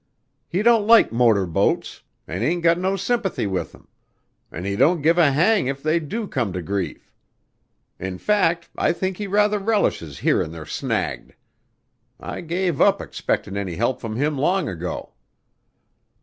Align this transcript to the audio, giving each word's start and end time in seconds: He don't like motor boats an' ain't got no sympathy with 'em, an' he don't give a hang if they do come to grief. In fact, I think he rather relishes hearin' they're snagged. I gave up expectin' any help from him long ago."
He 0.47 0.63
don't 0.63 0.87
like 0.87 1.11
motor 1.11 1.45
boats 1.45 2.01
an' 2.27 2.41
ain't 2.41 2.63
got 2.63 2.79
no 2.79 2.95
sympathy 2.95 3.45
with 3.45 3.75
'em, 3.75 3.87
an' 4.51 4.65
he 4.65 4.75
don't 4.75 5.03
give 5.03 5.19
a 5.19 5.31
hang 5.31 5.67
if 5.67 5.83
they 5.83 5.99
do 5.99 6.27
come 6.27 6.53
to 6.53 6.61
grief. 6.63 7.13
In 7.99 8.17
fact, 8.17 8.67
I 8.75 8.93
think 8.93 9.17
he 9.17 9.27
rather 9.27 9.59
relishes 9.59 10.17
hearin' 10.17 10.53
they're 10.53 10.65
snagged. 10.65 11.35
I 12.19 12.41
gave 12.41 12.81
up 12.81 12.99
expectin' 12.99 13.55
any 13.55 13.75
help 13.75 14.01
from 14.01 14.15
him 14.15 14.39
long 14.39 14.67
ago." 14.67 15.13